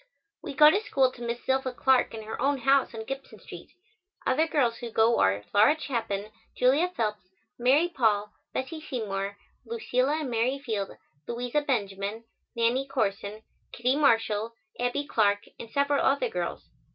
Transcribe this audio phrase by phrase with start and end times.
[0.41, 3.69] We go to school to Miss Zilpha Clark in her own house on Gibson Street.
[4.25, 7.27] Other girls who go are Laura Chapin, Julia Phelps,
[7.59, 10.89] Mary Paul, Bessie Seymour, Lucilla and Mary Field,
[11.27, 12.23] Louisa Benjamin,
[12.55, 13.43] Nannie Corson,
[13.73, 16.67] Kittie Marshall, Abbie Clark and several other girls.